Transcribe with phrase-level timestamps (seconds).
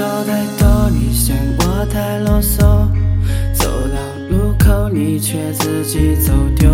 [0.00, 2.88] 说太多，你嫌我太啰嗦。
[3.52, 3.98] 走到
[4.30, 6.70] 路口，你却自己走丢。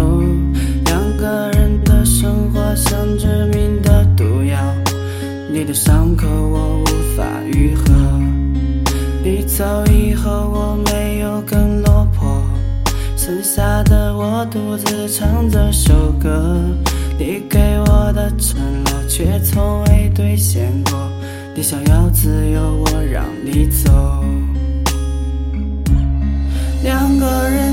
[0.85, 4.57] 两个人的生活像致命的毒药，
[5.51, 6.87] 你的伤口我无
[7.17, 7.93] 法愈合。
[9.25, 12.41] 你走以后，我没有更落魄，
[13.17, 16.61] 剩下的我独自唱这首歌。
[17.19, 17.59] 你给
[17.89, 20.86] 我的承诺，却从未兑现。
[21.57, 23.91] 你想要自由，我让你走。
[26.83, 27.66] 两个人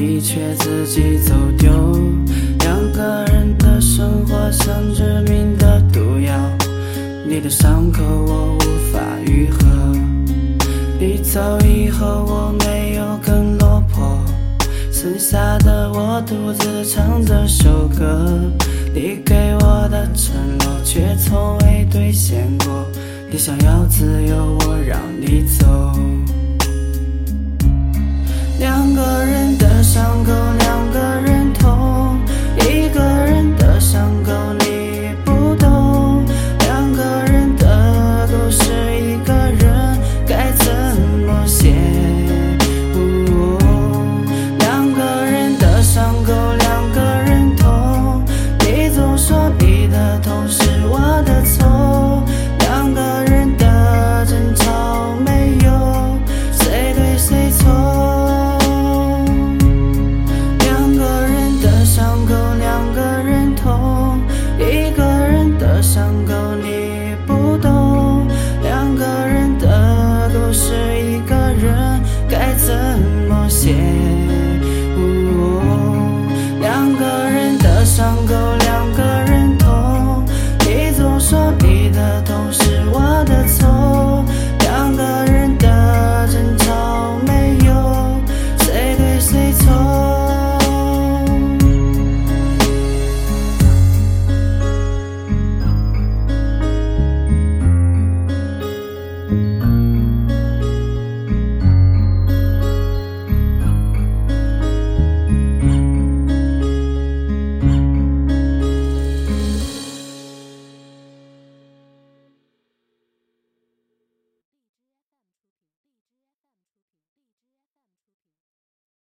[0.00, 1.70] 你却自己走丢。
[2.60, 6.32] 两个人的生活像致命的毒药，
[7.28, 8.60] 你的伤口我无
[8.90, 9.60] 法愈合。
[10.98, 14.18] 你走以后，我没有更落魄，
[14.90, 18.40] 剩下的我独自唱这首歌。
[18.94, 22.86] 你给我的承诺，却从未兑现过。
[23.30, 25.66] 你想要自由，我让你走。
[28.58, 29.29] 两个人